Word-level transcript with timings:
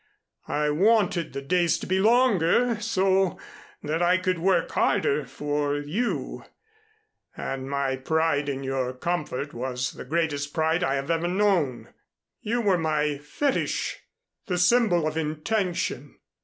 I 0.47 0.71
wanted 0.71 1.31
the 1.31 1.43
days 1.43 1.77
to 1.77 1.85
be 1.85 1.99
longer 1.99 2.79
so 2.81 3.39
that 3.83 4.01
I 4.01 4.17
could 4.17 4.39
work 4.39 4.71
harder 4.71 5.25
for 5.27 5.75
you, 5.77 6.43
and 7.37 7.69
my 7.69 7.97
pride 7.97 8.49
in 8.49 8.63
your 8.63 8.93
comfort 8.93 9.53
was 9.53 9.91
the 9.91 10.03
greatest 10.03 10.55
pride 10.55 10.83
I 10.83 10.95
have 10.95 11.11
ever 11.11 11.27
known. 11.27 11.89
You 12.41 12.61
were 12.61 12.79
my 12.79 13.19
fetich 13.19 13.97
the 14.47 14.57
symbol 14.57 15.05
of 15.07 15.17
Intention. 15.17 16.17